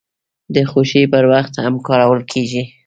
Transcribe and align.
د 0.55 0.57
خوښۍ 0.69 1.03
پر 1.13 1.23
وخت 1.33 1.53
هم 1.63 1.75
کارول 1.87 2.21
کیږي. 2.31 2.63